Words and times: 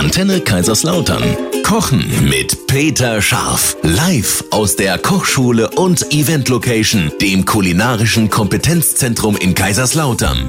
Antenne 0.00 0.40
Kaiserslautern. 0.40 1.22
Kochen 1.62 2.10
mit 2.26 2.66
Peter 2.66 3.20
Scharf. 3.20 3.76
Live 3.82 4.42
aus 4.50 4.74
der 4.74 4.96
Kochschule 4.96 5.68
und 5.76 6.10
Event 6.14 6.48
Location, 6.48 7.12
dem 7.20 7.44
kulinarischen 7.44 8.30
Kompetenzzentrum 8.30 9.36
in 9.36 9.54
Kaiserslautern. 9.54 10.48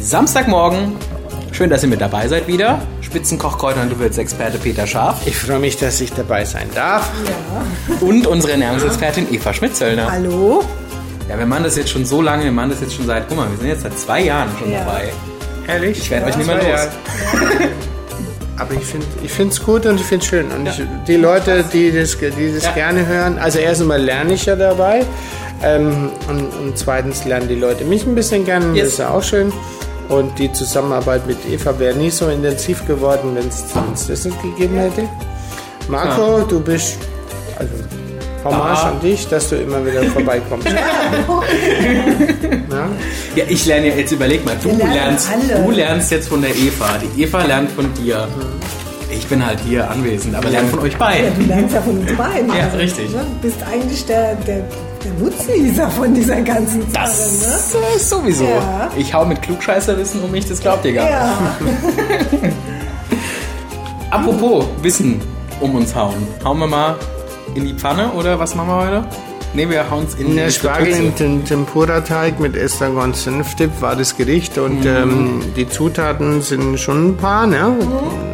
Samstagmorgen. 0.00 0.96
Schön, 1.52 1.70
dass 1.70 1.84
ihr 1.84 1.88
mit 1.88 2.00
dabei 2.00 2.26
seid 2.26 2.48
wieder. 2.48 2.82
Spitzenkochkräuter 3.00 3.82
und 3.82 3.90
Gewürzexperte 3.90 4.58
Peter 4.58 4.84
Scharf. 4.88 5.24
Ich 5.26 5.36
freue 5.36 5.60
mich, 5.60 5.76
dass 5.76 6.00
ich 6.00 6.12
dabei 6.12 6.44
sein 6.44 6.66
darf. 6.74 7.08
Und 8.00 8.26
unsere 8.26 8.50
Ernährungsexpertin 8.54 9.32
Eva 9.32 9.54
Schmidt-Zöllner. 9.54 10.10
Hallo? 10.10 10.64
Ja, 11.28 11.38
wir 11.38 11.46
machen 11.46 11.62
das 11.62 11.76
jetzt 11.76 11.90
schon 11.90 12.04
so 12.04 12.20
lange, 12.20 12.42
wir 12.42 12.52
machen 12.52 12.70
das 12.70 12.80
jetzt 12.80 12.94
schon 12.96 13.06
seit, 13.06 13.28
guck 13.28 13.36
mal, 13.36 13.48
wir 13.48 13.58
sind 13.58 13.68
jetzt 13.68 13.82
seit 13.82 13.96
zwei 13.96 14.22
Jahren 14.24 14.48
schon 14.58 14.72
Ja. 14.72 14.80
dabei. 14.80 15.12
Ehrlich? 15.68 15.98
Ich 15.98 16.10
werde 16.10 16.26
euch 16.26 16.36
nicht 16.36 16.48
mehr 16.48 16.56
los. 16.56 16.88
Aber 18.58 18.74
ich 18.74 18.84
finde 18.84 19.06
ich 19.22 19.38
es 19.38 19.62
gut 19.62 19.86
und 19.86 20.00
ich 20.00 20.06
finde 20.06 20.24
es 20.24 20.28
schön. 20.28 20.50
Und 20.50 20.66
ich, 20.66 20.82
die 21.06 21.16
Leute, 21.16 21.64
die 21.72 21.92
das, 21.92 22.16
die 22.18 22.52
das 22.54 22.64
Ja. 22.64 22.72
gerne 22.72 23.06
hören, 23.06 23.38
also 23.38 23.58
erst 23.58 23.80
einmal 23.82 24.02
lerne 24.02 24.34
ich 24.34 24.46
ja 24.46 24.56
dabei. 24.56 25.04
Ähm, 25.62 26.10
und, 26.28 26.40
und 26.58 26.76
zweitens 26.78 27.24
lernen 27.24 27.48
die 27.48 27.54
Leute 27.54 27.84
mich 27.84 28.04
ein 28.06 28.14
bisschen 28.14 28.44
kennen. 28.44 28.74
Yes. 28.74 28.84
Das 28.84 28.92
ist 28.94 28.98
ja 28.98 29.10
auch 29.10 29.22
schön. 29.22 29.52
Und 30.08 30.38
die 30.38 30.52
Zusammenarbeit 30.52 31.26
mit 31.26 31.36
Eva 31.50 31.78
wäre 31.78 31.94
nie 31.94 32.10
so 32.10 32.28
intensiv 32.28 32.86
geworden, 32.86 33.34
wenn 33.34 33.48
es 33.48 34.06
das 34.06 34.24
nicht 34.24 34.42
gegeben 34.42 34.78
hätte. 34.78 35.02
Marco, 35.88 36.40
du 36.48 36.60
bist 36.60 36.98
also 37.58 37.72
Hommage 38.44 38.84
an 38.84 39.00
dich, 39.00 39.26
dass 39.28 39.48
du 39.50 39.56
immer 39.56 39.84
wieder 39.84 40.02
vorbeikommst. 40.14 40.68
ja? 40.68 40.76
Ja, 43.34 43.44
ich 43.48 43.66
lerne 43.66 43.88
ja, 43.88 43.94
jetzt 43.94 44.12
überleg 44.12 44.44
mal, 44.44 44.56
du 44.62 44.70
lernst, 44.70 45.28
alle. 45.30 45.62
du 45.64 45.70
lernst 45.70 46.10
jetzt 46.10 46.28
von 46.28 46.40
der 46.42 46.50
Eva, 46.50 46.86
die 47.16 47.22
Eva 47.22 47.42
lernt 47.44 47.70
von 47.72 47.92
dir. 47.94 48.26
Ich 49.10 49.26
bin 49.26 49.44
halt 49.44 49.58
hier 49.66 49.90
anwesend, 49.90 50.34
aber 50.34 50.50
lerne 50.50 50.68
von 50.68 50.80
euch 50.80 50.92
Ja, 50.92 50.98
beiden. 50.98 51.34
du 51.38 51.46
lernst 51.46 51.74
ja 51.74 51.80
von 51.80 51.98
uns 51.98 52.12
beiden. 52.16 52.48
Ja, 52.48 52.66
richtig. 52.76 53.10
Ne? 53.10 53.24
Du 53.40 53.48
bist 53.48 53.56
eigentlich 53.72 54.04
der, 54.06 54.34
der, 54.34 54.58
der 55.02 55.12
Nutznießer 55.18 55.90
von 55.90 56.12
dieser 56.14 56.40
ganzen 56.42 56.82
Sache. 56.92 57.04
Das 57.06 57.74
äh, 57.74 57.98
sowieso. 57.98 58.44
Ja. 58.44 58.90
Ich 58.98 59.12
hau 59.14 59.24
mit 59.24 59.40
Klugscheißerwissen 59.40 60.22
um 60.22 60.30
mich, 60.30 60.46
das 60.46 60.60
glaubt 60.60 60.84
ihr 60.84 60.92
gar 60.92 61.04
Ne? 61.06 61.12
nicht. 61.60 62.42
Ja, 62.42 62.48
Apropos 64.10 64.64
Wissen 64.82 65.20
um 65.60 65.74
uns 65.74 65.94
hauen. 65.94 66.26
Hauen 66.44 66.58
wir 66.58 66.66
mal 66.66 66.96
in 67.54 67.64
die 67.66 67.74
Pfanne 67.74 68.10
oder 68.12 68.38
was 68.38 68.54
machen 68.54 68.68
wir 68.68 68.76
heute? 68.86 69.04
Ne, 69.54 69.68
wir 69.70 69.90
hauen 69.90 70.04
es 70.06 70.14
in 70.14 70.36
Der 70.36 70.46
die 70.48 70.52
Spargel 70.52 70.88
im 70.92 71.14
Tem- 71.16 71.44
Tempura-Teig 71.44 72.38
mit 72.38 72.54
Estragon 72.54 73.14
Senfdip 73.14 73.70
war 73.80 73.96
das 73.96 74.14
Gericht 74.16 74.58
und 74.58 74.84
ähm, 74.84 75.40
die 75.56 75.66
Zutaten 75.68 76.42
sind 76.42 76.78
schon 76.78 77.08
ein 77.10 77.16
paar, 77.16 77.46
ne? 77.46 77.74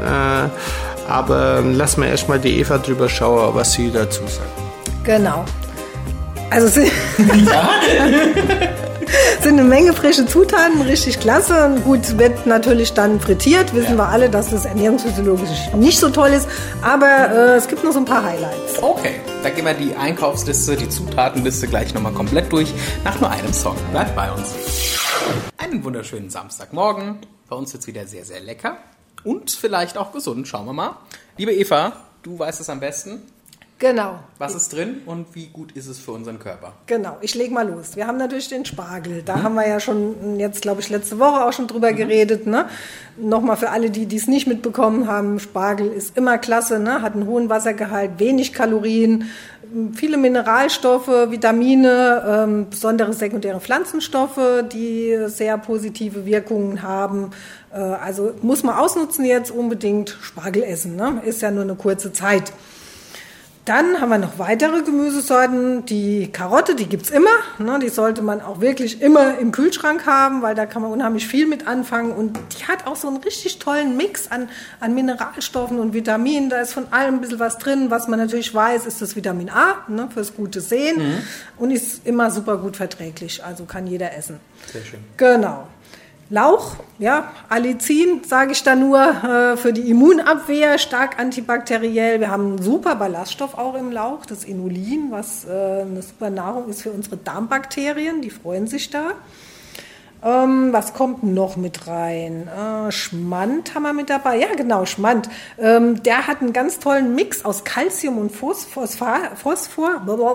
Äh, 0.04 1.10
aber 1.10 1.62
lass 1.64 1.96
mal 1.98 2.06
erstmal 2.08 2.40
die 2.40 2.58
Eva 2.58 2.78
drüber 2.78 3.08
schauen, 3.08 3.54
was 3.54 3.72
sie 3.74 3.92
dazu 3.92 4.22
sagt. 4.22 4.48
genau. 5.04 5.44
Also 6.50 6.66
es 6.66 6.76
sind, 9.44 9.58
sind 9.58 9.60
eine 9.60 9.68
Menge 9.68 9.92
frische 9.92 10.26
Zutaten, 10.26 10.80
richtig 10.80 11.20
klasse. 11.20 11.66
Und 11.66 11.84
Gut, 11.84 12.18
wird 12.18 12.46
natürlich 12.46 12.94
dann 12.94 13.20
frittiert. 13.20 13.74
Wissen 13.74 13.96
wir 13.96 14.08
alle, 14.08 14.30
dass 14.30 14.50
das 14.50 14.64
ernährungsphysiologisch 14.64 15.72
nicht 15.76 15.98
so 15.98 16.08
toll 16.08 16.30
ist. 16.30 16.48
Aber 16.82 17.06
äh, 17.06 17.56
es 17.56 17.68
gibt 17.68 17.84
noch 17.84 17.92
so 17.92 17.98
ein 17.98 18.04
paar 18.06 18.24
Highlights. 18.24 18.82
Okay, 18.82 19.20
da 19.42 19.50
gehen 19.50 19.66
wir 19.66 19.74
die 19.74 19.94
Einkaufsliste, 19.94 20.76
die 20.76 20.88
Zutatenliste 20.88 21.68
gleich 21.68 21.92
nochmal 21.92 22.12
komplett 22.12 22.50
durch. 22.50 22.72
Nach 23.04 23.20
nur 23.20 23.30
einem 23.30 23.52
Song. 23.52 23.76
Bleibt 23.90 24.16
bei 24.16 24.30
uns. 24.32 24.54
Einen 25.58 25.84
wunderschönen 25.84 26.30
Samstagmorgen. 26.30 27.18
Bei 27.48 27.56
uns 27.56 27.72
wird's 27.72 27.86
wieder 27.86 28.06
sehr, 28.06 28.24
sehr 28.24 28.40
lecker. 28.40 28.78
Und 29.24 29.50
vielleicht 29.50 29.98
auch 29.98 30.12
gesund. 30.12 30.48
Schauen 30.48 30.66
wir 30.66 30.72
mal. 30.72 30.96
Liebe 31.36 31.52
Eva, 31.52 31.92
du 32.22 32.38
weißt 32.38 32.60
es 32.60 32.70
am 32.70 32.80
besten. 32.80 33.22
Genau. 33.80 34.20
Was 34.38 34.54
ist 34.54 34.72
drin 34.72 35.02
und 35.04 35.34
wie 35.34 35.46
gut 35.46 35.72
ist 35.72 35.88
es 35.88 35.98
für 35.98 36.12
unseren 36.12 36.38
Körper? 36.38 36.74
Genau, 36.86 37.16
ich 37.20 37.34
leg 37.34 37.50
mal 37.50 37.68
los. 37.68 37.96
Wir 37.96 38.06
haben 38.06 38.18
natürlich 38.18 38.48
den 38.48 38.64
Spargel. 38.64 39.22
Da 39.22 39.42
haben 39.42 39.56
wir 39.56 39.66
ja 39.66 39.80
schon 39.80 40.38
jetzt, 40.38 40.62
glaube 40.62 40.80
ich, 40.80 40.90
letzte 40.90 41.18
Woche 41.18 41.44
auch 41.44 41.52
schon 41.52 41.66
drüber 41.66 41.92
geredet. 41.92 42.46
Ne? 42.46 42.66
Nochmal 43.16 43.56
für 43.56 43.70
alle, 43.70 43.90
die 43.90 44.16
es 44.16 44.28
nicht 44.28 44.46
mitbekommen 44.46 45.08
haben, 45.08 45.40
Spargel 45.40 45.88
ist 45.88 46.16
immer 46.16 46.38
klasse, 46.38 46.78
ne? 46.78 47.02
hat 47.02 47.14
einen 47.14 47.26
hohen 47.26 47.48
Wassergehalt, 47.48 48.12
wenig 48.18 48.52
Kalorien, 48.52 49.28
viele 49.92 50.18
Mineralstoffe, 50.18 51.08
Vitamine, 51.08 52.22
ähm, 52.26 52.66
besondere 52.70 53.12
sekundäre 53.12 53.60
Pflanzenstoffe, 53.60 54.64
die 54.72 55.18
sehr 55.26 55.58
positive 55.58 56.26
Wirkungen 56.26 56.82
haben. 56.82 57.32
Äh, 57.72 57.78
also 57.78 58.34
muss 58.40 58.62
man 58.62 58.76
ausnutzen 58.76 59.24
jetzt 59.24 59.50
unbedingt 59.50 60.16
Spargel 60.22 60.62
essen. 60.62 60.94
Ne? 60.94 61.22
Ist 61.24 61.42
ja 61.42 61.50
nur 61.50 61.64
eine 61.64 61.74
kurze 61.74 62.12
Zeit. 62.12 62.52
Dann 63.64 63.98
haben 63.98 64.10
wir 64.10 64.18
noch 64.18 64.38
weitere 64.38 64.82
Gemüsesorten. 64.82 65.86
Die 65.86 66.30
Karotte, 66.30 66.74
die 66.74 66.84
gibt's 66.84 67.08
immer. 67.08 67.30
Ne, 67.58 67.78
die 67.78 67.88
sollte 67.88 68.20
man 68.20 68.42
auch 68.42 68.60
wirklich 68.60 69.00
immer 69.00 69.38
im 69.38 69.52
Kühlschrank 69.52 70.04
haben, 70.04 70.42
weil 70.42 70.54
da 70.54 70.66
kann 70.66 70.82
man 70.82 70.92
unheimlich 70.92 71.26
viel 71.26 71.46
mit 71.46 71.66
anfangen. 71.66 72.12
Und 72.12 72.38
die 72.58 72.66
hat 72.66 72.86
auch 72.86 72.96
so 72.96 73.08
einen 73.08 73.16
richtig 73.18 73.58
tollen 73.58 73.96
Mix 73.96 74.30
an, 74.30 74.50
an 74.80 74.94
Mineralstoffen 74.94 75.78
und 75.78 75.94
Vitaminen. 75.94 76.50
Da 76.50 76.60
ist 76.60 76.74
von 76.74 76.92
allem 76.92 77.14
ein 77.14 77.20
bisschen 77.22 77.40
was 77.40 77.56
drin. 77.56 77.90
Was 77.90 78.06
man 78.06 78.18
natürlich 78.18 78.54
weiß, 78.54 78.84
ist 78.84 79.00
das 79.00 79.16
Vitamin 79.16 79.48
A 79.48 79.76
ne, 79.88 80.08
fürs 80.12 80.34
gute 80.34 80.60
Sehen. 80.60 81.22
Und 81.56 81.70
ist 81.70 82.06
immer 82.06 82.30
super 82.30 82.58
gut 82.58 82.76
verträglich. 82.76 83.42
Also 83.42 83.64
kann 83.64 83.86
jeder 83.86 84.14
essen. 84.14 84.40
Sehr 84.70 84.84
schön. 84.84 85.00
Genau. 85.16 85.68
Lauch, 86.34 86.74
ja, 86.98 87.30
Allicin, 87.48 88.22
sage 88.26 88.50
ich 88.50 88.64
da 88.64 88.74
nur, 88.74 88.98
äh, 88.98 89.56
für 89.56 89.72
die 89.72 89.88
Immunabwehr, 89.88 90.78
stark 90.78 91.20
antibakteriell. 91.20 92.18
Wir 92.18 92.28
haben 92.28 92.46
einen 92.46 92.62
super 92.62 92.96
Ballaststoff 92.96 93.56
auch 93.56 93.76
im 93.76 93.92
Lauch, 93.92 94.26
das 94.26 94.42
Inulin, 94.42 95.12
was 95.12 95.44
äh, 95.44 95.82
eine 95.82 96.02
super 96.02 96.30
Nahrung 96.30 96.68
ist 96.68 96.82
für 96.82 96.90
unsere 96.90 97.18
Darmbakterien, 97.18 98.20
die 98.20 98.30
freuen 98.30 98.66
sich 98.66 98.90
da. 98.90 99.12
Ähm, 100.24 100.72
was 100.72 100.92
kommt 100.92 101.22
noch 101.22 101.56
mit 101.56 101.86
rein? 101.86 102.48
Äh, 102.48 102.90
Schmand 102.90 103.76
haben 103.76 103.84
wir 103.84 103.92
mit 103.92 104.10
dabei. 104.10 104.36
Ja, 104.38 104.48
genau, 104.56 104.86
Schmand. 104.86 105.28
Ähm, 105.56 106.02
der 106.02 106.26
hat 106.26 106.40
einen 106.40 106.52
ganz 106.52 106.80
tollen 106.80 107.14
Mix 107.14 107.44
aus 107.44 107.62
Calcium 107.62 108.18
und 108.18 108.32
Phosphor. 108.32 108.88
Phosphor. 109.36 110.02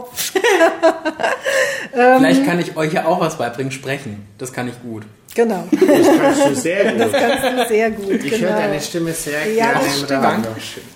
Vielleicht 1.92 2.46
kann 2.46 2.60
ich 2.60 2.78
euch 2.78 2.94
ja 2.94 3.04
auch 3.04 3.20
was 3.20 3.38
beibringen, 3.38 3.74
sprechen. 3.74 4.26
Das 4.38 4.54
kann 4.54 4.70
ich 4.70 4.82
gut. 4.82 5.04
Genau, 5.40 5.64
Das 5.72 6.18
kannst 6.20 6.46
du 6.48 6.56
sehr 6.56 6.92
gut. 6.92 7.00
das 7.00 7.12
kannst 7.14 7.44
du 7.44 7.68
sehr 7.70 7.92
gut. 7.92 8.12
Ich 8.12 8.32
genau. 8.32 8.50
höre 8.50 8.58
deine 8.58 8.82
Stimme 8.82 9.14
sehr 9.14 9.46
Ja, 9.54 9.66
gerne 9.72 9.80
das 9.86 9.98
im 10.00 10.06
stimmt. 10.06 10.24
Radio. 10.24 10.52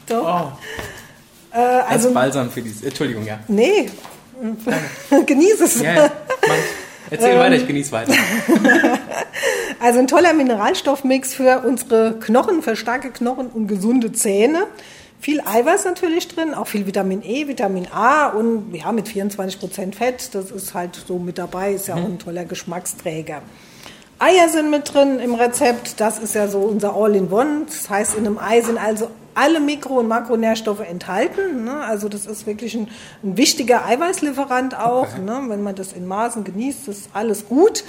Doch. 0.09 0.52
Äh, 1.54 1.58
Als 1.58 1.90
also, 1.90 2.14
Balsam 2.14 2.52
für 2.52 2.62
die. 2.62 2.74
Entschuldigung, 2.86 3.26
ja. 3.26 3.40
nee, 3.48 3.90
genieß 5.26 5.62
es. 5.62 5.81
ja, 5.81 5.94
ja. 5.94 6.12
Erzähl 7.09 7.40
weiter, 7.40 7.56
ich 7.56 7.68
genieße 7.68 7.92
weiter. 7.92 8.14
Also 9.80 10.00
ein 10.00 10.08
toller 10.08 10.34
Mineralstoffmix 10.34 11.34
für 11.34 11.64
unsere 11.68 12.18
Knochen, 12.18 12.62
für 12.62 12.78
starke 12.78 13.12
Knochen 13.12 13.48
und 13.48 13.68
gesunde 13.68 14.14
Zähne. 14.14 14.68
Viel 15.20 15.42
Eiweiß 15.42 15.84
natürlich 15.84 16.30
drin, 16.30 16.54
auch 16.54 16.68
viel 16.68 16.86
Vitamin 16.86 17.22
E, 17.22 17.50
Vitamin 17.50 17.88
A 17.92 18.28
und 18.28 18.74
ja, 18.74 18.94
mit 18.94 19.08
24% 19.08 19.94
Fett. 19.94 20.34
Das 20.36 20.52
ist 20.52 20.74
halt 20.74 20.98
so 21.06 21.20
mit 21.20 21.38
dabei, 21.38 21.74
ist 21.74 21.88
ja 21.90 21.96
auch 21.96 22.06
ein 22.06 22.18
toller 22.18 22.46
Geschmacksträger. 22.46 23.42
Eier 24.23 24.47
sind 24.47 24.69
mit 24.69 24.94
drin 24.94 25.19
im 25.19 25.35
Rezept. 25.35 26.00
Das 26.00 26.17
ist 26.17 26.34
ja 26.34 26.47
so 26.47 26.59
unser 26.59 26.95
All-in-One. 26.95 27.63
Das 27.66 27.89
heißt, 27.89 28.16
in 28.16 28.25
einem 28.25 28.38
Ei 28.38 28.61
sind 28.61 28.78
also 28.78 29.09
alle 29.35 29.59
Mikro- 29.59 30.00
und 30.00 30.07
Makronährstoffe 30.07 30.79
enthalten. 30.79 31.66
Ne? 31.66 31.73
Also 31.81 32.07
das 32.07 32.25
ist 32.25 32.47
wirklich 32.47 32.73
ein, 32.73 32.88
ein 33.22 33.35
wichtiger 33.35 33.85
Eiweißlieferant 33.85 34.79
auch. 34.79 35.17
Ne? 35.17 35.41
Wenn 35.47 35.62
man 35.62 35.75
das 35.75 35.91
in 35.91 36.07
Maßen 36.07 36.45
genießt, 36.45 36.88
ist 36.88 37.09
alles 37.12 37.50
gut. 37.50 37.83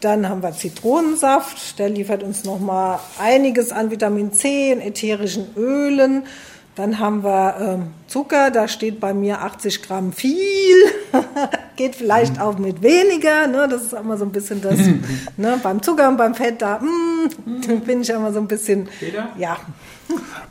Dann 0.00 0.28
haben 0.28 0.42
wir 0.42 0.50
Zitronensaft, 0.50 1.78
der 1.78 1.88
liefert 1.88 2.24
uns 2.24 2.42
nochmal 2.42 2.98
einiges 3.20 3.70
an 3.70 3.92
Vitamin 3.92 4.32
C 4.32 4.72
in 4.72 4.80
ätherischen 4.80 5.54
Ölen. 5.56 6.24
Dann 6.76 6.98
haben 6.98 7.24
wir 7.24 7.56
ähm, 7.60 7.86
Zucker, 8.06 8.50
da 8.50 8.68
steht 8.68 9.00
bei 9.00 9.12
mir 9.12 9.42
80 9.42 9.82
Gramm 9.82 10.12
viel. 10.12 10.76
Geht 11.76 11.96
vielleicht 11.96 12.40
auch 12.40 12.58
mit 12.58 12.82
weniger. 12.82 13.46
Ne? 13.46 13.68
Das 13.68 13.82
ist 13.82 13.92
immer 13.92 14.16
so 14.16 14.24
ein 14.24 14.32
bisschen 14.32 14.62
das. 14.62 14.78
ne? 15.36 15.58
Beim 15.62 15.82
Zucker 15.82 16.08
und 16.08 16.16
beim 16.16 16.34
Fett, 16.34 16.62
da 16.62 16.78
mm, 16.78 17.80
bin 17.84 18.02
ich 18.02 18.10
immer 18.10 18.32
so 18.32 18.38
ein 18.38 18.48
bisschen. 18.48 18.88
Peter? 18.98 19.28
Ja, 19.36 19.58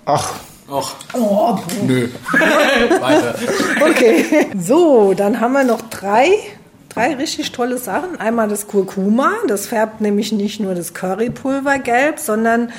Ach, 0.06 0.34
Och, 0.72 0.96
oh, 1.14 1.58
nö. 1.88 2.10
weiter. 3.02 3.36
Okay. 3.82 4.52
So, 4.62 5.16
dann 5.16 5.40
haben 5.40 5.54
wir 5.54 5.64
noch 5.64 5.82
drei, 5.82 6.30
drei 6.90 7.16
richtig 7.16 7.52
tolle 7.54 7.80
Sachen. 7.80 8.20
Einmal 8.20 8.48
das 8.50 8.68
Kurkuma, 8.68 9.32
das 9.48 9.66
färbt 9.66 10.00
nämlich 10.00 10.32
nicht 10.32 10.60
nur 10.60 10.76
das 10.76 10.94
Currypulver 10.94 11.80
gelb, 11.80 12.20
sondern 12.20 12.72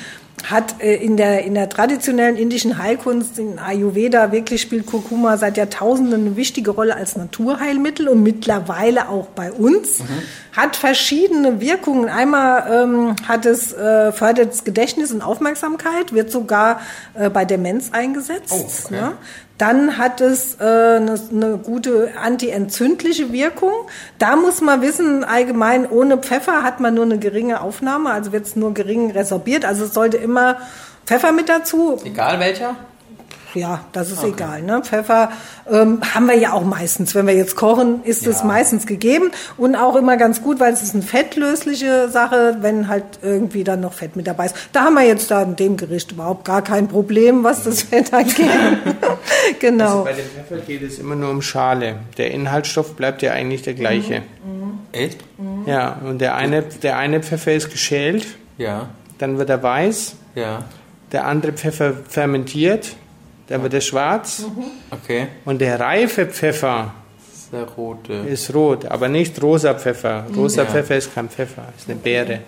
hat 0.43 0.81
äh, 0.81 0.95
in 0.95 1.17
der, 1.17 1.43
in 1.43 1.53
der 1.53 1.69
traditionellen 1.69 2.35
indischen 2.35 2.77
Heilkunst, 2.77 3.39
in 3.39 3.59
Ayurveda, 3.59 4.31
wirklich 4.31 4.61
spielt 4.61 4.85
Kurkuma 4.85 5.37
seit 5.37 5.57
Jahrtausenden 5.57 6.27
eine 6.27 6.35
wichtige 6.35 6.71
Rolle 6.71 6.95
als 6.95 7.15
Naturheilmittel 7.15 8.07
und 8.07 8.23
mittlerweile 8.23 9.09
auch 9.09 9.27
bei 9.27 9.51
uns. 9.51 9.99
hat 10.55 10.75
verschiedene 10.75 11.61
Wirkungen. 11.61 12.09
Einmal 12.09 12.83
ähm, 12.83 13.15
hat 13.27 13.45
es 13.45 13.73
äh, 13.73 14.11
fördert 14.11 14.65
Gedächtnis 14.65 15.11
und 15.11 15.21
Aufmerksamkeit, 15.21 16.13
wird 16.13 16.31
sogar 16.31 16.81
äh, 17.13 17.29
bei 17.29 17.45
Demenz 17.45 17.91
eingesetzt. 17.91 18.51
Oh, 18.51 18.69
okay. 18.85 18.95
ne? 18.95 19.13
Dann 19.61 19.99
hat 19.99 20.21
es 20.21 20.55
äh, 20.59 20.63
eine, 20.63 21.19
eine 21.31 21.57
gute 21.59 22.13
antientzündliche 22.19 23.31
Wirkung. 23.31 23.73
Da 24.17 24.35
muss 24.35 24.59
man 24.59 24.81
wissen, 24.81 25.23
allgemein 25.23 25.87
ohne 25.87 26.17
Pfeffer 26.17 26.63
hat 26.63 26.79
man 26.79 26.95
nur 26.95 27.05
eine 27.05 27.19
geringe 27.19 27.61
Aufnahme, 27.61 28.09
also 28.09 28.31
wird 28.31 28.47
es 28.47 28.55
nur 28.55 28.73
gering 28.73 29.11
resorbiert. 29.11 29.63
Also 29.63 29.85
es 29.85 29.93
sollte 29.93 30.17
immer 30.17 30.57
Pfeffer 31.05 31.31
mit 31.31 31.47
dazu. 31.47 32.01
Egal 32.03 32.39
welcher? 32.39 32.75
Ja, 33.53 33.85
das 33.91 34.11
ist 34.11 34.23
egal. 34.23 34.61
Ne? 34.61 34.81
Pfeffer 34.83 35.29
ähm, 35.69 35.99
haben 36.15 36.27
wir 36.27 36.37
ja 36.37 36.53
auch 36.53 36.63
meistens. 36.63 37.13
Wenn 37.15 37.27
wir 37.27 37.35
jetzt 37.35 37.55
kochen, 37.55 38.01
ist 38.03 38.25
es 38.27 38.39
Ja. 38.39 38.45
meistens 38.45 38.85
gegeben 38.85 39.31
und 39.57 39.75
auch 39.75 39.95
immer 39.95 40.15
ganz 40.17 40.41
gut, 40.41 40.59
weil 40.59 40.71
es 40.73 40.81
ist 40.81 40.93
eine 40.93 41.03
fettlösliche 41.03 42.09
Sache, 42.09 42.57
wenn 42.61 42.87
halt 42.87 43.03
irgendwie 43.21 43.63
dann 43.63 43.81
noch 43.81 43.93
Fett 43.93 44.15
mit 44.15 44.27
dabei 44.27 44.45
ist. 44.45 44.55
Da 44.71 44.81
haben 44.85 44.93
wir 44.93 45.05
jetzt 45.05 45.29
da 45.31 45.41
in 45.43 45.55
dem 45.55 45.75
Gericht 45.77 46.11
überhaupt 46.13 46.45
gar 46.45 46.61
kein 46.63 46.87
Problem, 46.87 47.43
was 47.43 47.63
das 47.63 47.81
Fett 47.83 48.13
angeht. 48.13 48.37
genau. 49.59 50.03
Also 50.03 50.03
bei 50.05 50.13
dem 50.13 50.25
Pfeffer 50.25 50.61
geht 50.65 50.81
es 50.83 50.99
immer 50.99 51.15
nur 51.15 51.29
um 51.29 51.41
Schale. 51.41 51.95
Der 52.17 52.31
Inhaltsstoff 52.31 52.95
bleibt 52.95 53.21
ja 53.21 53.31
eigentlich 53.33 53.61
der 53.63 53.73
gleiche. 53.73 54.21
Echt? 54.91 55.19
Ja, 55.65 55.99
und 56.05 56.19
der 56.19 56.35
eine, 56.35 56.63
der 56.63 56.97
eine 56.97 57.21
Pfeffer 57.21 57.53
ist 57.53 57.69
geschält, 57.69 58.25
Ja, 58.57 58.89
dann 59.17 59.37
wird 59.37 59.49
er 59.49 59.61
weiß, 59.63 60.15
ja. 60.35 60.63
der 61.11 61.25
andere 61.25 61.53
Pfeffer 61.53 61.93
fermentiert, 62.09 62.95
dann 63.51 63.61
wird 63.63 63.73
er 63.73 63.81
schwarz 63.81 64.43
Okay. 64.89 65.27
und 65.45 65.59
der 65.61 65.79
reife 65.79 66.25
Pfeffer 66.25 66.93
ist 67.33 67.51
der 67.53 67.63
rote. 67.65 68.13
ist 68.13 68.53
rot, 68.53 68.85
aber 68.85 69.07
nicht 69.09 69.41
rosa 69.41 69.73
Pfeffer. 69.73 70.25
Rosa 70.35 70.63
Ja. 70.63 70.67
Pfeffer 70.69 70.95
ist 70.97 71.13
kein 71.13 71.29
Pfeffer, 71.29 71.63
ist 71.77 71.89
eine 71.89 71.97
Beere. 71.99 72.39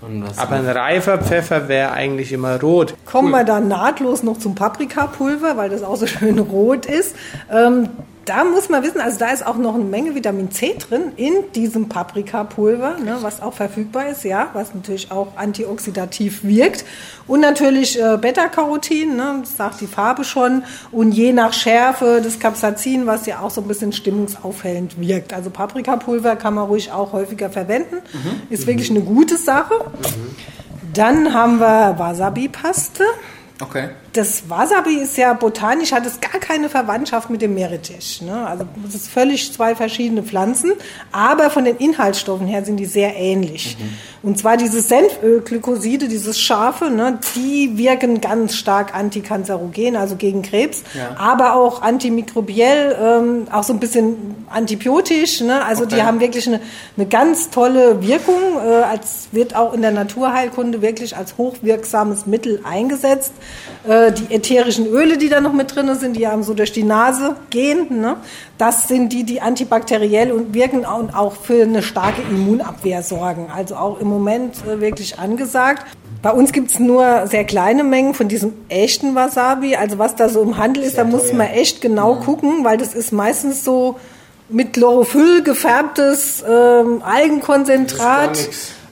Und 0.00 0.24
was 0.26 0.36
Aber 0.36 0.56
ein 0.56 0.66
reifer 0.68 1.18
Pfeffer 1.18 1.68
wäre 1.68 1.92
eigentlich 1.92 2.32
immer 2.32 2.60
rot. 2.60 2.94
Kommen 3.06 3.30
wir 3.30 3.44
dann 3.44 3.68
nahtlos 3.68 4.24
noch 4.24 4.36
zum 4.38 4.56
Paprikapulver, 4.56 5.56
weil 5.56 5.70
das 5.70 5.84
auch 5.84 5.94
so 5.96 6.08
schön 6.08 6.40
rot 6.40 6.86
ist. 6.86 7.14
Ähm, 7.52 7.88
da 8.24 8.44
muss 8.44 8.68
man 8.68 8.82
wissen, 8.82 9.00
also 9.00 9.18
da 9.18 9.30
ist 9.30 9.44
auch 9.44 9.56
noch 9.56 9.74
eine 9.74 9.84
Menge 9.84 10.14
Vitamin 10.14 10.50
C 10.50 10.76
drin 10.78 11.12
in 11.16 11.32
diesem 11.54 11.88
Paprikapulver, 11.88 12.98
ne, 12.98 13.18
was 13.20 13.42
auch 13.42 13.54
verfügbar 13.54 14.08
ist, 14.08 14.24
ja, 14.24 14.50
was 14.52 14.74
natürlich 14.74 15.10
auch 15.10 15.36
antioxidativ 15.36 16.44
wirkt. 16.44 16.84
Und 17.26 17.40
natürlich 17.40 18.00
äh, 18.00 18.18
Beta-Carotin, 18.20 19.16
ne, 19.16 19.38
das 19.40 19.56
sagt 19.56 19.80
die 19.80 19.86
Farbe 19.86 20.24
schon. 20.24 20.62
Und 20.92 21.12
je 21.12 21.32
nach 21.32 21.52
Schärfe 21.52 22.20
das 22.22 22.38
Capsaicin, 22.38 23.06
was 23.06 23.26
ja 23.26 23.40
auch 23.40 23.50
so 23.50 23.60
ein 23.60 23.68
bisschen 23.68 23.92
stimmungsaufhellend 23.92 25.00
wirkt. 25.00 25.32
Also 25.32 25.50
Paprikapulver 25.50 26.36
kann 26.36 26.54
man 26.54 26.66
ruhig 26.66 26.92
auch 26.92 27.12
häufiger 27.12 27.50
verwenden. 27.50 27.96
Ist 28.50 28.66
wirklich 28.66 28.90
eine 28.90 29.00
gute 29.00 29.36
Sache. 29.36 29.74
Dann 30.94 31.32
haben 31.32 31.58
wir 31.58 31.98
Wasabi-Paste. 31.98 33.04
Okay. 33.62 33.90
Das 34.14 34.50
Wasabi 34.50 34.96
ist 34.96 35.16
ja 35.16 35.32
botanisch, 35.32 35.92
hat 35.92 36.04
es 36.04 36.20
gar 36.20 36.38
keine 36.40 36.68
Verwandtschaft 36.68 37.30
mit 37.30 37.40
dem 37.40 37.54
Meerrettich. 37.54 38.20
Ne? 38.20 38.46
Also 38.46 38.64
es 38.86 38.94
ist 38.94 39.08
völlig 39.08 39.52
zwei 39.54 39.74
verschiedene 39.74 40.22
Pflanzen, 40.22 40.72
aber 41.12 41.48
von 41.48 41.64
den 41.64 41.76
Inhaltsstoffen 41.76 42.46
her 42.46 42.64
sind 42.64 42.76
die 42.76 42.84
sehr 42.86 43.16
ähnlich. 43.16 43.76
Und 44.22 44.38
zwar 44.38 44.56
dieses 44.58 44.88
Senfölglykoside, 44.88 46.08
dieses 46.08 46.38
Scharfe, 46.40 46.90
ne, 46.90 47.18
die 47.36 47.78
wirken 47.78 48.20
ganz 48.20 48.56
stark 48.56 48.94
antikanzerogen, 48.94 49.96
also 49.96 50.16
gegen 50.16 50.42
Krebs, 50.42 50.82
Ja. 50.94 51.16
aber 51.18 51.54
auch 51.54 51.80
antimikrobiell, 51.82 52.96
ähm, 53.00 53.46
auch 53.50 53.62
so 53.62 53.72
ein 53.72 53.80
bisschen 53.80 54.34
antibiotisch. 54.50 55.40
Ne? 55.40 55.64
Also 55.64 55.86
die 55.86 55.94
Okay. 55.96 56.04
haben 56.04 56.20
wirklich 56.20 56.46
eine, 56.46 56.60
eine 56.96 57.06
ganz 57.06 57.48
tolle 57.50 58.02
Wirkung, 58.06 58.40
äh, 58.62 58.82
als 58.82 59.28
wird 59.32 59.56
auch 59.56 59.72
in 59.72 59.80
der 59.82 59.92
Naturheilkunde 59.92 60.82
wirklich 60.82 61.16
als 61.16 61.36
hochwirksames 61.38 62.26
Mittel 62.26 62.60
eingesetzt. 62.64 63.32
Äh, 63.84 64.12
die 64.12 64.32
ätherischen 64.32 64.86
Öle, 64.86 65.18
die 65.18 65.28
da 65.28 65.40
noch 65.40 65.52
mit 65.52 65.74
drin 65.74 65.92
sind, 65.96 66.16
die 66.16 66.28
haben 66.28 66.44
so 66.44 66.54
durch 66.54 66.72
die 66.72 66.84
Nase 66.84 67.36
gehen. 67.50 68.00
Ne? 68.00 68.16
Das 68.56 68.86
sind 68.86 69.12
die, 69.12 69.24
die 69.24 69.40
antibakteriell 69.40 70.30
und 70.30 70.54
wirken 70.54 70.84
und 70.84 71.14
auch 71.14 71.34
für 71.34 71.62
eine 71.62 71.82
starke 71.82 72.22
Immunabwehr 72.22 73.02
sorgen. 73.02 73.48
Also 73.54 73.74
auch 73.74 73.98
im 74.00 74.08
Moment 74.08 74.56
äh, 74.66 74.80
wirklich 74.80 75.18
angesagt. 75.18 75.84
Bei 76.22 76.30
uns 76.30 76.52
gibt's 76.52 76.78
nur 76.78 77.26
sehr 77.26 77.42
kleine 77.42 77.82
Mengen 77.82 78.14
von 78.14 78.28
diesem 78.28 78.52
echten 78.68 79.16
Wasabi. 79.16 79.74
Also 79.74 79.98
was 79.98 80.14
da 80.14 80.28
so 80.28 80.40
im 80.42 80.56
Handel 80.56 80.84
ist, 80.84 80.96
da 80.96 81.02
muss 81.02 81.32
man 81.32 81.48
echt 81.48 81.80
genau 81.80 82.14
gucken, 82.14 82.64
weil 82.64 82.78
das 82.78 82.94
ist 82.94 83.12
meistens 83.12 83.64
so 83.64 83.96
mit 84.48 84.74
Chlorophyll 84.74 85.42
gefärbtes 85.42 86.44
ähm, 86.48 87.02
Algenkonzentrat, 87.02 88.38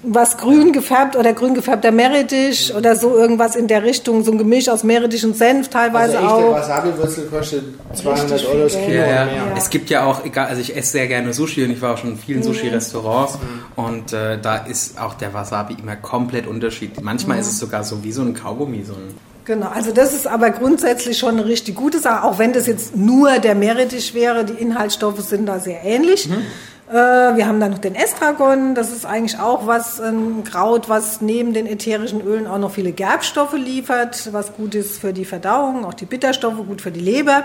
Was 0.02 0.38
grün 0.38 0.72
gefärbt 0.72 1.14
oder 1.14 1.34
grün 1.34 1.52
gefärbter 1.54 1.90
Meerrettich 1.90 2.74
oder 2.74 2.96
so 2.96 3.16
irgendwas 3.16 3.54
in 3.54 3.66
der 3.66 3.82
Richtung, 3.82 4.24
so 4.24 4.32
ein 4.32 4.38
Gemisch 4.38 4.68
aus 4.70 4.82
Meerrettich 4.82 5.24
und 5.26 5.36
Senf 5.36 5.68
teilweise 5.68 6.18
Also 6.18 6.28
auch. 6.30 6.54
Wasabi-Wurzel 6.54 7.26
kostet 7.26 7.64
200 7.94 8.32
Richtig 8.32 8.48
Euro 8.48 8.62
das 8.62 8.72
Kilo 8.72 8.92
Ja, 8.96 9.06
ja. 9.06 9.28
Es 9.56 9.68
gibt 9.68 9.90
ja 9.90 10.04
auch, 10.04 10.24
egal, 10.24 10.46
also 10.46 10.60
ich 10.62 10.74
esse 10.74 10.92
sehr 10.92 11.06
gerne 11.06 11.34
Sushi 11.34 11.64
und 11.64 11.70
ich 11.70 11.82
war 11.82 11.94
auch 11.94 11.98
schon 11.98 12.12
in 12.12 12.18
vielen 12.18 12.42
Sushi-Restaurants 12.42 13.38
und 13.76 14.14
äh, 14.14 14.38
da 14.40 14.56
ist 14.56 14.98
auch 14.98 15.14
der 15.14 15.34
Wasabi 15.34 15.76
immer 15.80 15.96
komplett 15.96 16.46
unterschiedlich. 16.46 17.04
Manchmal 17.04 17.38
ist 17.38 17.48
es 17.48 17.58
sogar 17.58 17.84
so 17.84 18.02
wie 18.02 18.12
so 18.12 18.22
ein 18.22 18.32
Kaugummi, 18.32 18.82
so 18.84 18.94
ein 18.94 19.14
Genau, 19.46 19.68
also 19.68 19.90
das 19.90 20.14
ist 20.14 20.26
aber 20.26 20.50
grundsätzlich 20.50 21.18
schon 21.18 21.30
eine 21.30 21.44
richtig 21.44 21.74
gute 21.74 21.98
Sache, 21.98 22.24
auch 22.24 22.38
wenn 22.38 22.52
das 22.52 22.66
jetzt 22.66 22.94
nur 22.94 23.38
der 23.38 23.54
Meerrettich 23.54 24.14
wäre. 24.14 24.44
Die 24.44 24.52
Inhaltsstoffe 24.52 25.20
sind 25.22 25.46
da 25.46 25.58
sehr 25.58 25.82
ähnlich. 25.82 26.30
Äh, 26.30 26.34
wir 26.92 27.46
haben 27.46 27.60
dann 27.60 27.70
noch 27.70 27.78
den 27.78 27.94
Estragon, 27.94 28.74
das 28.74 28.90
ist 28.90 29.06
eigentlich 29.06 29.38
auch 29.38 29.66
was, 29.66 30.00
ein 30.00 30.42
Kraut, 30.44 30.88
was 30.88 31.20
neben 31.20 31.52
den 31.52 31.66
ätherischen 31.66 32.20
Ölen 32.20 32.46
auch 32.48 32.58
noch 32.58 32.72
viele 32.72 32.90
Gerbstoffe 32.92 33.52
liefert, 33.52 34.28
was 34.32 34.54
gut 34.54 34.74
ist 34.74 35.00
für 35.00 35.12
die 35.12 35.24
Verdauung, 35.24 35.84
auch 35.84 35.94
die 35.94 36.06
Bitterstoffe, 36.06 36.56
gut 36.66 36.80
für 36.82 36.90
die 36.90 37.00
Leber. 37.00 37.44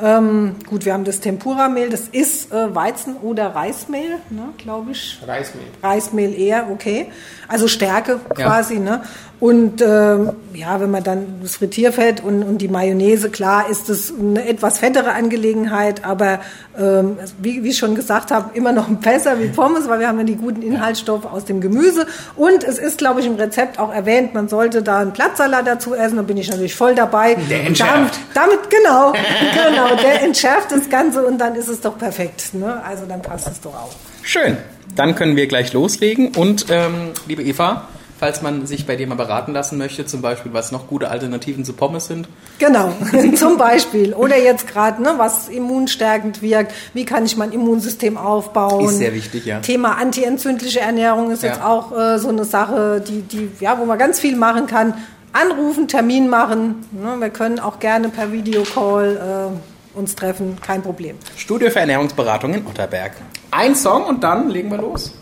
Ähm, 0.00 0.56
gut, 0.68 0.84
wir 0.84 0.92
haben 0.92 1.04
das 1.04 1.20
Tempura-Mehl, 1.20 1.88
das 1.88 2.02
ist 2.08 2.52
äh, 2.52 2.74
Weizen- 2.74 3.16
oder 3.16 3.54
Reismehl, 3.54 4.18
ne, 4.28 4.50
glaube 4.58 4.90
ich. 4.92 5.18
Reismehl. 5.26 5.64
Reismehl 5.82 6.38
eher, 6.38 6.68
okay. 6.70 7.10
Also 7.48 7.66
Stärke 7.66 8.20
Ja. 8.36 8.44
quasi, 8.46 8.78
ne? 8.78 9.02
Und 9.38 9.82
ähm, 9.82 10.32
ja, 10.54 10.80
wenn 10.80 10.90
man 10.90 11.04
dann 11.04 11.40
das 11.42 11.56
Frittierfett 11.56 12.22
und, 12.24 12.42
und 12.42 12.58
die 12.58 12.68
Mayonnaise, 12.68 13.28
klar 13.28 13.68
ist 13.68 13.90
es 13.90 14.12
eine 14.18 14.48
etwas 14.48 14.78
fettere 14.78 15.12
Angelegenheit, 15.12 16.06
aber 16.06 16.40
ähm, 16.78 17.18
wie, 17.38 17.62
wie 17.62 17.68
ich 17.68 17.76
schon 17.76 17.94
gesagt 17.94 18.30
habe, 18.30 18.56
immer 18.56 18.72
noch 18.72 18.88
besser 19.00 19.38
wie 19.38 19.48
Pommes, 19.48 19.88
weil 19.88 20.00
wir 20.00 20.08
haben 20.08 20.18
ja 20.18 20.24
die 20.24 20.36
guten 20.36 20.62
Inhaltsstoffe 20.62 21.26
aus 21.26 21.44
dem 21.44 21.60
Gemüse. 21.60 22.06
Und 22.34 22.64
es 22.64 22.78
ist, 22.78 22.96
glaube 22.96 23.20
ich, 23.20 23.26
im 23.26 23.34
Rezept 23.34 23.78
auch 23.78 23.92
erwähnt, 23.92 24.32
man 24.32 24.48
sollte 24.48 24.82
da 24.82 25.00
einen 25.00 25.12
Blattsalat 25.12 25.66
dazu 25.66 25.94
essen, 25.94 26.16
da 26.16 26.22
bin 26.22 26.38
ich 26.38 26.48
natürlich 26.48 26.74
voll 26.74 26.94
dabei. 26.94 27.36
Der 27.50 27.66
entschärft. 27.66 28.18
Damit, 28.32 28.58
damit 28.58 28.70
genau, 28.70 29.12
genau, 29.68 30.02
der 30.02 30.22
entschärft 30.22 30.72
das 30.72 30.88
Ganze 30.88 31.26
und 31.26 31.38
dann 31.38 31.56
ist 31.56 31.68
es 31.68 31.82
doch 31.82 31.98
perfekt. 31.98 32.54
Ne? 32.54 32.82
Also 32.82 33.04
dann 33.06 33.20
passt 33.20 33.48
es 33.48 33.60
doch 33.60 33.74
auch. 33.74 33.92
Schön. 34.22 34.56
Dann 34.94 35.14
können 35.14 35.36
wir 35.36 35.46
gleich 35.46 35.74
loslegen. 35.74 36.34
Und 36.34 36.66
ähm, 36.70 37.10
liebe 37.26 37.42
Eva, 37.42 37.86
falls 38.18 38.42
man 38.42 38.66
sich 38.66 38.86
bei 38.86 38.96
dir 38.96 39.06
mal 39.06 39.14
beraten 39.14 39.52
lassen 39.52 39.78
möchte, 39.78 40.06
zum 40.06 40.22
Beispiel, 40.22 40.52
was 40.52 40.72
noch 40.72 40.86
gute 40.88 41.08
Alternativen 41.10 41.64
zu 41.64 41.72
Pommes 41.74 42.06
sind, 42.06 42.28
Genau, 42.58 42.90
zum 43.36 43.58
Beispiel. 43.58 44.14
Oder 44.14 44.38
jetzt 44.38 44.66
gerade, 44.66 45.02
ne, 45.02 45.14
was 45.18 45.48
immunstärkend 45.48 46.40
wirkt. 46.42 46.72
Wie 46.94 47.04
kann 47.04 47.24
ich 47.26 47.36
mein 47.36 47.52
Immunsystem 47.52 48.16
aufbauen? 48.16 48.86
Ist 48.86 48.98
sehr 48.98 49.12
wichtig, 49.14 49.44
ja. 49.44 49.60
Thema 49.60 49.98
antientzündliche 49.98 50.80
Ernährung 50.80 51.30
ist 51.30 51.42
jetzt 51.42 51.58
Ja. 51.58 51.66
auch 51.68 51.92
äh, 51.96 52.18
so 52.18 52.28
eine 52.28 52.44
Sache, 52.44 53.02
die, 53.06 53.22
die, 53.22 53.50
ja, 53.60 53.78
wo 53.78 53.84
man 53.84 53.98
ganz 53.98 54.18
viel 54.20 54.36
machen 54.36 54.66
kann. 54.66 54.94
Anrufen, 55.32 55.86
Termin 55.86 56.30
machen. 56.30 56.86
Ne, 56.92 57.16
wir 57.20 57.28
können 57.30 57.58
auch 57.60 57.78
gerne 57.78 58.08
per 58.08 58.32
Videocall 58.32 59.52
äh, 59.94 59.98
uns 59.98 60.14
treffen, 60.14 60.56
kein 60.64 60.80
Problem. 60.82 61.16
Studio 61.36 61.68
für 61.70 61.80
Ernährungsberatung 61.80 62.54
in 62.54 62.66
Otterberg. 62.66 63.12
Ein 63.50 63.74
Song 63.74 64.04
und 64.04 64.24
dann 64.24 64.48
legen 64.48 64.70
wir 64.70 64.78
los. 64.78 65.12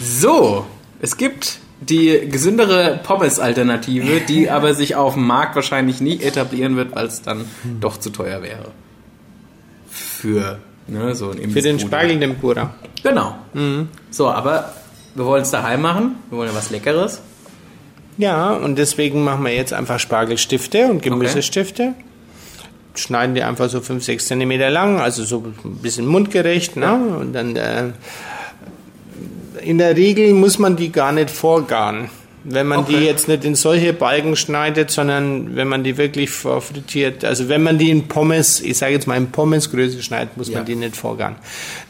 So, 0.00 0.66
es 1.06 1.16
gibt 1.16 1.60
die 1.80 2.28
gesündere 2.28 2.98
Pommes-Alternative, 3.04 4.20
die 4.28 4.50
aber 4.50 4.74
sich 4.74 4.96
auf 4.96 5.14
dem 5.14 5.24
Markt 5.24 5.54
wahrscheinlich 5.54 6.00
nie 6.00 6.20
etablieren 6.20 6.76
wird, 6.76 6.96
weil 6.96 7.06
es 7.06 7.22
dann 7.22 7.44
doch 7.80 7.98
zu 7.98 8.10
teuer 8.10 8.42
wäre. 8.42 8.72
Für 9.88 10.58
ne, 10.88 11.14
so 11.14 11.30
ein 11.30 11.36
Für 11.36 11.38
den 11.38 11.44
Imbissbude. 11.44 11.80
Spargeltempura. 11.80 12.74
Genau. 13.04 13.36
So, 14.10 14.28
aber 14.28 14.72
wir 15.14 15.24
wollen 15.24 15.42
es 15.42 15.52
daheim 15.52 15.80
machen. 15.80 16.16
Wir 16.28 16.38
wollen 16.38 16.50
ja 16.50 16.56
was 16.56 16.70
Leckeres. 16.70 17.20
Ja, 18.18 18.52
und 18.54 18.76
deswegen 18.76 19.22
machen 19.22 19.44
wir 19.44 19.54
jetzt 19.54 19.72
einfach 19.72 20.00
Spargelstifte 20.00 20.86
und 20.88 21.02
Gemüsestifte. 21.02 21.94
Schneiden 22.96 23.34
die 23.36 23.44
einfach 23.44 23.68
so 23.68 23.80
5, 23.80 24.02
6 24.02 24.26
Zentimeter 24.26 24.70
lang, 24.70 24.98
also 24.98 25.22
so 25.22 25.44
ein 25.64 25.76
bisschen 25.76 26.06
mundgerecht. 26.06 26.76
Ne? 26.76 26.94
Und 26.94 27.32
dann 27.34 27.54
äh, 27.54 27.90
in 29.66 29.78
der 29.78 29.96
Regel 29.96 30.32
muss 30.32 30.58
man 30.58 30.76
die 30.76 30.90
gar 30.92 31.12
nicht 31.12 31.30
vorgaren. 31.30 32.10
Wenn 32.48 32.68
man 32.68 32.80
Okay. 32.80 32.98
die 33.00 33.04
jetzt 33.04 33.26
nicht 33.26 33.44
in 33.44 33.56
solche 33.56 33.92
Balken 33.92 34.36
schneidet, 34.36 34.92
sondern 34.92 35.56
wenn 35.56 35.66
man 35.66 35.82
die 35.82 35.96
wirklich 35.96 36.30
vorfrittiert, 36.30 37.24
also 37.24 37.48
wenn 37.48 37.62
man 37.64 37.76
die 37.76 37.90
in 37.90 38.06
Pommes, 38.06 38.60
ich 38.60 38.78
sage 38.78 38.92
jetzt 38.92 39.08
mal 39.08 39.16
in 39.16 39.32
Pommesgröße 39.32 40.00
schneidet, 40.00 40.36
muss 40.36 40.48
Ja. 40.48 40.58
man 40.58 40.66
die 40.66 40.76
nicht 40.76 40.96
vorgaren. 40.96 41.34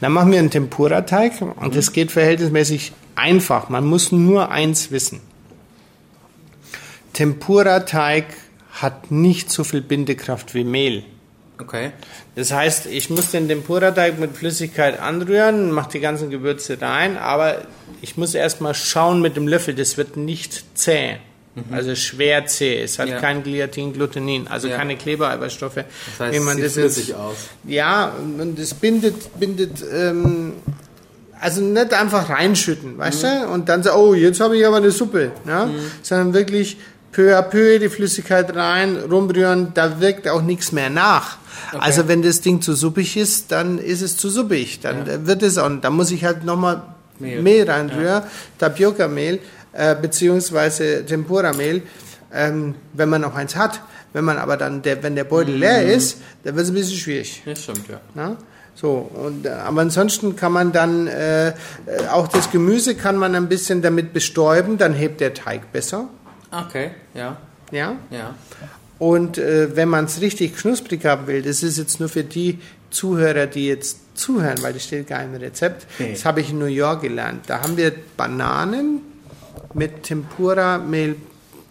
Dann 0.01 0.13
machen 0.13 0.33
wir 0.33 0.39
einen 0.39 0.49
Tempura-Teig 0.51 1.33
und 1.43 1.77
das 1.77 1.93
geht 1.93 2.11
verhältnismäßig 2.11 2.93
einfach. 3.17 3.69
Man 3.69 3.85
muss 3.85 4.13
nur 4.13 4.51
eins 4.51 4.91
wissen. 4.91 5.21
Tempura-Teig 7.13 8.25
hat 8.73 9.11
nicht 9.11 9.51
so 9.51 9.63
viel 9.65 9.81
Bindekraft 9.83 10.55
wie 10.55 10.65
Mehl. 10.65 11.05
Okay. 11.59 11.93
Das 12.35 12.53
heißt, 12.53 12.87
ich 12.87 13.09
muss 13.09 13.31
den 13.31 13.49
Tempura-Teig 13.49 14.19
mit 14.19 14.37
Flüssigkeit 14.37 15.01
anrühren, 15.01 15.71
mache 15.73 15.91
die 15.93 16.01
ganzen 16.01 16.29
Gewürze 16.31 16.79
rein, 16.81 17.17
aber 17.17 17.63
ich 18.03 18.17
muss 18.19 18.35
erstmal 18.35 18.75
schauen 18.75 19.23
mit 19.23 19.37
dem 19.37 19.49
Löffel, 19.49 19.75
das 19.75 19.97
wird 19.97 20.17
nicht 20.17 20.65
zäh. 20.79 21.17
Also 21.73 21.95
schwer 21.95 22.45
zäh. 22.45 22.83
Es 22.83 22.99
hat 22.99 23.07
Mhm. 23.07 23.13
Ja. 23.13 23.21
kein 23.21 23.43
Gliatin, 23.43 23.95
Glutenin, 23.95 24.47
also 24.47 24.69
Ja. 24.69 24.77
keine 24.77 24.95
Klebereiweißstoffe. 24.97 25.77
Das 25.77 25.87
heißt, 26.21 26.33
wie 26.35 26.37
es 26.37 26.43
man 26.45 26.57
sieht 26.57 26.67
das 26.67 26.73
flüssig 26.75 27.09
jetzt- 27.09 27.17
aus. 27.19 27.37
Ja, 27.65 28.13
und 28.29 28.59
das 28.59 28.75
bindet, 28.75 29.41
bindet, 29.41 29.83
ähm, 29.91 30.53
also 31.41 31.63
nicht 31.63 31.95
einfach 31.95 32.29
reinschütten, 32.29 32.99
weißt 32.99 33.23
Mhm. 33.23 33.27
du? 33.27 33.49
Und 33.49 33.69
dann 33.71 33.83
so, 33.83 33.93
oh, 33.95 34.13
jetzt 34.13 34.39
habe 34.41 34.59
ich 34.59 34.67
aber 34.67 34.77
eine 34.77 34.91
Suppe, 34.91 35.33
ja? 35.47 35.71
Sondern 36.03 36.35
wirklich 36.35 36.77
peu 37.13 37.35
à 37.39 37.41
peu 37.41 37.79
die 37.79 37.89
Flüssigkeit 37.89 38.55
rein, 38.55 38.99
rumrühren, 39.11 39.73
da 39.73 39.99
wirkt 39.99 40.29
auch 40.29 40.43
nichts 40.43 40.73
mehr 40.73 40.91
nach. 40.91 41.39
Also 41.79 42.09
wenn 42.09 42.23
das 42.23 42.41
Ding 42.41 42.61
zu 42.61 42.75
suppig 42.75 43.17
ist, 43.17 43.53
dann 43.53 43.79
ist 43.79 44.03
es 44.03 44.17
zu 44.17 44.29
suppig, 44.31 44.81
dann 44.81 45.07
äh, 45.09 45.27
wird 45.27 45.43
es 45.43 45.59
auch, 45.59 45.71
da 45.81 45.91
muss 45.91 46.11
ich 46.11 46.25
halt 46.25 46.45
nochmal 46.45 46.83
Mehl. 47.19 47.41
Mehl, 47.43 47.69
reinrühren, 47.71 48.23
Tapioca-Mehl, 48.59 49.39
äh, 49.73 49.95
beziehungsweise 49.95 51.05
Tempura-Mehl, 51.07 51.83
ähm, 52.33 52.75
wenn 52.93 53.09
man 53.09 53.23
noch 53.23 53.35
eins 53.35 53.57
hat. 53.57 53.81
Wenn 54.13 54.25
man 54.25 54.39
aber 54.39 54.57
dann, 54.57 54.83
der, 54.83 55.03
wenn 55.03 55.15
der 55.15 55.25
Beutel 55.25 55.57
leer 55.57 55.83
Mhm. 55.83 55.91
ist, 55.91 56.19
dann 56.45 56.57
wird 56.57 56.65
es 56.65 56.71
ein 56.71 56.75
bisschen 56.75 56.97
schwierig. 56.99 57.43
Das 57.45 57.63
stimmt, 57.63 57.89
ja. 57.89 58.01
Ja? 58.15 58.37
So, 58.75 59.11
und, 59.15 59.47
äh, 59.47 59.51
aber 59.51 59.81
ansonsten 59.83 60.37
kann 60.37 60.53
man 60.53 60.73
dann 60.73 61.07
äh, 61.07 61.53
auch 62.13 62.29
das 62.29 62.51
Gemüse 62.51 62.95
kann 62.95 63.17
man 63.17 63.35
ein 63.35 63.49
bisschen 63.49 63.81
damit 63.83 64.13
bestäuben, 64.13 64.77
dann 64.79 64.93
hebt 64.93 65.21
der 65.23 65.33
Teig 65.35 65.73
besser. 65.73 66.09
Okay, 66.51 66.91
ja, 67.15 67.37
Ja? 67.71 67.97
ja. 68.11 68.35
Und 68.99 69.39
äh, 69.39 69.77
wenn 69.77 69.89
man 69.89 70.07
es 70.07 70.21
richtig 70.21 70.57
knusprig 70.57 71.05
haben 71.05 71.27
will, 71.27 71.43
das 71.43 71.63
ist 71.63 71.77
jetzt 71.79 72.01
nur 72.01 72.09
für 72.09 72.25
die 72.25 72.59
Zuhörer, 72.91 73.47
die 73.47 73.67
jetzt 73.67 73.99
zuhören, 74.15 74.63
weil 74.63 74.73
das 74.73 74.85
steht 74.85 75.09
gar 75.09 75.23
im 75.23 75.35
Rezept. 75.35 75.87
Okay. 75.99 76.13
Das 76.13 76.25
habe 76.25 76.41
ich 76.41 76.51
in 76.51 76.59
New 76.59 76.67
York 76.67 77.03
gelernt. 77.03 77.45
Da 77.47 77.61
haben 77.61 77.77
wir 77.77 77.93
Bananen 78.17 79.01
mit 79.75 80.05
Tempura-Mehl 80.05 81.17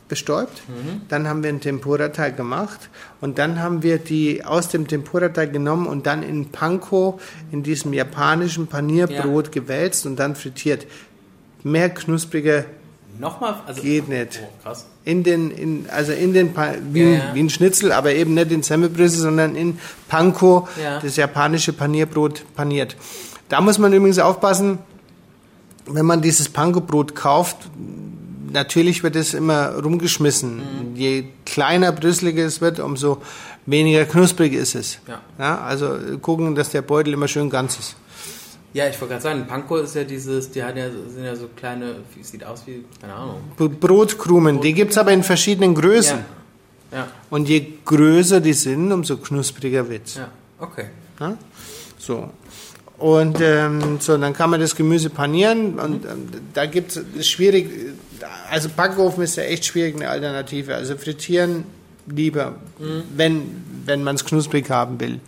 bestäubt. 0.08 0.62
Mhm. 0.68 1.02
Dann 1.10 1.28
haben 1.28 1.42
wir 1.42 1.50
einen 1.50 1.62
Tempura-Teig 1.62 2.38
gemacht 2.38 2.90
und 3.22 3.40
dann 3.40 3.60
haben 3.60 3.82
wir 3.82 3.98
die 3.98 4.44
aus 4.46 4.70
dem 4.70 4.88
Tempura-Teig 4.88 5.52
genommen 5.52 5.88
und 5.88 6.06
dann 6.06 6.22
in 6.22 6.52
Panko, 6.52 7.20
in 7.52 7.64
diesem 7.64 7.94
japanischen 7.94 8.68
Panierbrot 8.68 9.52
gewälzt 9.52 10.06
und 10.06 10.18
dann 10.18 10.36
frittiert. 10.36 10.86
Mehr 11.64 11.90
knuspriger 11.90 12.66
Nochmal, 13.20 13.56
also. 13.66 13.82
geht 13.82 14.08
nicht 14.10 14.40
Oh, 14.44 14.48
krass. 14.64 14.86
in 15.04 15.24
den, 15.24 15.52
in, 15.52 15.86
also 15.90 16.12
in 16.12 16.34
den, 16.34 16.54
Pa- 16.54 16.74
wie, 16.92 17.04
Ja, 17.04 17.10
ja. 17.10 17.22
wie 17.34 17.40
ein 17.42 17.50
Schnitzel, 17.50 17.92
aber 17.92 18.14
eben 18.14 18.34
nicht 18.34 18.52
in 18.52 18.64
Semmelbrüsse, 18.64 19.18
sondern 19.22 19.56
in 19.56 19.80
Panko, 20.08 20.68
Ja. 20.82 21.00
das 21.00 21.16
japanische 21.16 21.74
Panierbrot 21.74 22.44
paniert. 22.56 22.96
Da 23.50 23.62
muss 23.62 23.78
man 23.78 23.94
übrigens 23.94 24.20
aufpassen, 24.20 24.80
wenn 25.86 26.06
man 26.06 26.22
dieses 26.22 26.50
Panko-Brot 26.50 27.16
kauft, 27.16 27.58
natürlich 28.52 29.04
wird 29.04 29.16
es 29.16 29.34
immer 29.34 29.76
rumgeschmissen. 29.84 30.58
Mhm. 30.58 30.96
Je 30.96 31.26
kleiner, 31.46 31.92
brüsseliger 31.92 32.44
es 32.46 32.60
wird, 32.62 32.80
umso 32.80 33.22
weniger 33.68 34.06
knusprig 34.06 34.54
ist 34.54 34.76
es. 34.76 35.00
Ja. 35.38 35.60
also 35.64 35.98
gucken, 36.22 36.56
dass 36.56 36.70
der 36.70 36.82
Beutel 36.82 37.14
immer 37.14 37.28
schön 37.28 37.50
ganz 37.50 37.78
ist. 37.80 37.96
Ja, 38.76 38.88
ich 38.90 39.00
wollte 39.00 39.14
gerade 39.14 39.24
sagen, 39.24 39.48
Panko 39.48 39.78
ist 39.78 39.96
ja 39.96 40.04
dieses, 40.04 40.52
die 40.52 40.62
hat 40.62 40.76
ja, 40.76 40.90
sind 40.92 41.24
ja 41.24 41.34
so 41.36 41.48
kleine, 41.56 41.96
sieht 42.22 42.44
aus 42.44 42.64
wie, 42.68 42.84
keine 43.00 43.14
Ahnung. 43.14 43.40
B- 43.58 43.70
Brotkrumen, 43.70 44.60
die 44.60 44.74
gibt's 44.74 44.98
aber 44.98 45.12
in 45.14 45.24
verschiedenen 45.24 45.74
Größen. 45.76 46.18
Ja. 46.92 46.98
Ja, 47.00 47.08
Und 47.30 47.48
je 47.48 47.66
größer 47.86 48.42
die 48.42 48.52
sind, 48.54 48.92
umso 48.92 49.16
knuspriger 49.18 49.90
wird's. 49.90 50.16
ja, 50.16 50.28
okay. 50.60 50.86
Ja? 51.22 51.38
So. 51.98 52.30
Und 52.98 53.38
ähm, 53.42 53.98
so, 54.02 54.18
dann 54.18 54.34
kann 54.34 54.50
man 54.50 54.60
das 54.60 54.76
Gemüse 54.76 55.10
panieren 55.10 55.80
und 55.80 56.06
ähm, 56.06 56.28
da 56.54 56.66
gibt 56.66 56.98
es 56.98 57.28
schwierig, 57.28 57.70
also 58.52 58.68
Backofen 58.76 59.24
ist 59.24 59.38
ja 59.38 59.44
echt 59.44 59.66
schwierig 59.66 59.96
eine 59.96 60.10
Alternative. 60.10 60.76
Also 60.76 60.96
frittieren 60.98 61.64
lieber, 62.08 62.56
wenn, 63.16 63.64
wenn 63.86 64.04
man 64.04 64.16
es 64.16 64.24
knusprig 64.26 64.70
haben 64.70 65.00
will. 65.00 65.20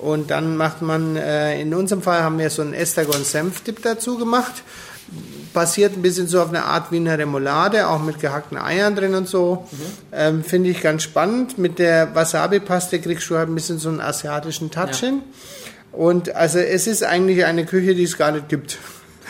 Und 0.00 0.30
dann 0.30 0.56
macht 0.56 0.82
man, 0.82 1.16
äh, 1.16 1.60
in 1.60 1.74
unserem 1.74 2.02
Fall 2.02 2.22
haben 2.22 2.38
wir 2.38 2.48
so 2.50 2.62
einen 2.62 2.74
Estragon-Senf-Dip 2.74 3.82
dazu 3.82 4.16
gemacht. 4.16 4.62
Basiert 5.52 5.96
ein 5.96 6.02
bisschen 6.02 6.28
so 6.28 6.40
auf 6.40 6.48
eine 6.50 6.64
Art 6.64 6.92
Wiener 6.92 7.18
Remoulade, 7.18 7.88
auch 7.88 8.00
mit 8.02 8.20
gehackten 8.20 8.56
Eiern 8.56 8.94
drin 8.94 9.14
und 9.14 9.28
so. 9.28 9.66
Ähm, 10.12 10.44
Finde 10.44 10.70
ich 10.70 10.80
ganz 10.80 11.02
spannend. 11.02 11.58
Mit 11.58 11.78
der 11.78 12.14
Wasabi-Paste 12.14 13.00
kriegst 13.00 13.28
du 13.28 13.36
halt 13.36 13.48
ein 13.48 13.54
bisschen 13.54 13.78
so 13.78 13.88
einen 13.88 14.00
asiatischen 14.00 14.70
Touch 14.70 15.02
Ja. 15.02 15.08
hin. 15.08 15.22
Und 15.92 16.34
also 16.36 16.60
es 16.60 16.86
ist 16.86 17.02
eigentlich 17.02 17.44
eine 17.44 17.66
Küche, 17.66 17.94
die 17.96 18.04
es 18.04 18.16
gar 18.16 18.30
nicht 18.30 18.48
gibt. 18.48 18.78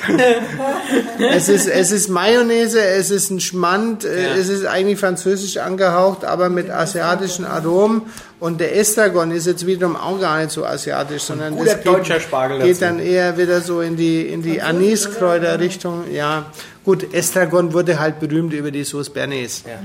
es, 1.33 1.49
ist, 1.49 1.67
es 1.67 1.93
ist 1.93 2.09
Mayonnaise, 2.09 2.81
es 2.81 3.11
ist 3.11 3.31
ein 3.31 3.41
Schmand, 3.41 4.05
äh, 4.05 4.23
Ja. 4.23 4.35
es 4.35 4.49
ist 4.49 4.65
eigentlich 4.65 4.99
französisch 4.99 5.57
angehaucht, 5.59 6.25
aber 6.25 6.49
mit 6.49 6.71
asiatischen 6.71 7.45
Aromen. 7.45 8.03
Und 8.39 8.61
der 8.61 8.77
Estragon 8.77 9.31
ist 9.33 9.47
jetzt 9.47 9.67
wiederum 9.67 9.97
auch 9.97 10.19
gar 10.19 10.39
nicht 10.39 10.51
so 10.51 10.65
asiatisch, 10.65 11.23
sondern 11.23 11.57
das 11.63 11.83
deutscher 11.83 12.21
Spargel 12.21 12.59
geht 12.61 12.71
dazu. 12.71 12.81
dann 12.81 12.99
eher 12.99 13.37
wieder 13.37 13.61
so 13.61 13.83
in 13.83 13.97
die, 13.97 14.23
in 14.27 14.43
die 14.43 14.63
Aniskräuter-Richtung. 14.63 16.05
Ja, 16.13 16.47
gut, 16.85 17.13
Estragon 17.13 17.73
wurde 17.75 18.01
halt 18.01 18.19
berühmt 18.21 18.53
über 18.55 18.71
die 18.71 18.85
Sauce 18.85 19.11
Bernays. 19.11 19.65
Ja. 19.67 19.81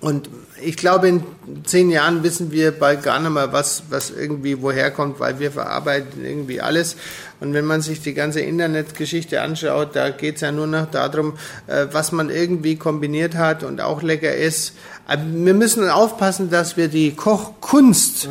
Und 0.00 0.30
ich 0.62 0.76
glaube, 0.76 1.08
in 1.08 1.22
zehn 1.64 1.90
Jahren 1.90 2.22
wissen 2.22 2.50
wir 2.50 2.72
bald 2.72 3.02
gar 3.02 3.20
nicht 3.20 3.30
mehr, 3.30 3.52
was, 3.52 3.84
was 3.90 4.10
irgendwie 4.10 4.62
woher 4.62 4.90
kommt, 4.90 5.20
weil 5.20 5.38
wir 5.38 5.50
verarbeiten 5.50 6.24
irgendwie 6.24 6.60
alles. 6.60 6.96
Und 7.40 7.52
wenn 7.52 7.66
man 7.66 7.82
sich 7.82 8.00
die 8.00 8.14
ganze 8.14 8.40
Internetgeschichte 8.40 9.42
anschaut, 9.42 9.94
da 9.94 10.10
geht 10.10 10.36
es 10.36 10.40
ja 10.40 10.52
nur 10.52 10.66
noch 10.66 10.90
darum, 10.90 11.34
äh, 11.66 11.86
was 11.92 12.12
man 12.12 12.30
irgendwie 12.30 12.76
kombiniert 12.76 13.34
hat 13.34 13.62
und 13.62 13.80
auch 13.80 14.02
lecker 14.02 14.34
ist. 14.34 14.74
Aber 15.06 15.22
wir 15.26 15.54
müssen 15.54 15.88
aufpassen, 15.88 16.50
dass 16.50 16.76
wir 16.76 16.88
die 16.88 17.14
Kochkunst 17.14 18.28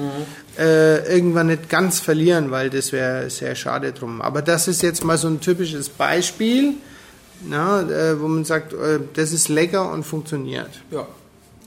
äh, 0.58 1.08
irgendwann 1.13 1.48
nicht 1.48 1.70
ganz 1.70 2.00
verlieren, 2.00 2.50
weil 2.50 2.70
das 2.70 2.91
wäre 2.91 3.29
sehr 3.29 3.55
schade 3.55 3.91
drum. 3.91 4.22
Aber 4.22 4.41
das 4.41 4.67
ist 4.67 4.82
jetzt 4.82 5.03
mal 5.03 5.17
so 5.17 5.27
ein 5.27 5.39
typisches 5.39 5.89
Beispiel, 5.89 6.74
na, 7.48 7.82
äh, 7.82 8.20
wo 8.20 8.27
man 8.27 8.46
sagt, 8.46 8.74
äh, 8.74 9.00
das 9.13 9.32
ist 9.32 9.50
lecker 9.50 9.91
und 9.91 10.03
funktioniert. 10.03 10.72
ja, 10.91 11.05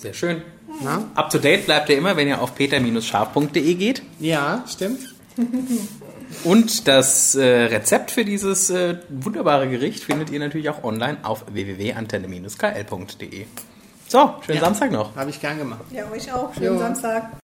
sehr 0.00 0.14
schön. 0.14 0.42
Na? 0.82 1.04
Up 1.14 1.30
to 1.30 1.38
date 1.38 1.66
bleibt 1.66 1.88
ihr 1.88 1.96
immer, 1.98 2.16
wenn 2.16 2.28
ihr 2.28 2.40
auf 2.40 2.54
peter-scharf.de 2.54 3.74
geht. 3.74 4.02
Ja, 4.20 4.64
stimmt. 4.68 5.14
Und 6.44 6.86
das 6.86 7.34
äh, 7.34 7.44
Rezept 7.46 8.10
für 8.10 8.24
dieses 8.24 8.68
äh, 8.70 8.98
wunderbare 9.08 9.68
Gericht 9.68 10.04
findet 10.04 10.30
ihr 10.30 10.38
natürlich 10.38 10.68
auch 10.68 10.84
online 10.84 11.16
auf 11.22 11.44
www.antenne-kl.de. 11.52 13.46
So, 14.08 14.34
schönen 14.44 14.58
Ja. 14.58 14.64
Samstag 14.64 14.90
noch. 14.92 15.16
Habe 15.16 15.30
ich 15.30 15.40
gern 15.40 15.58
gemacht. 15.58 15.84
Ja, 15.90 16.10
euch 16.10 16.32
auch. 16.32 16.52
Schönen 16.54 16.74
Jo. 16.74 16.78
Samstag. 16.78 17.30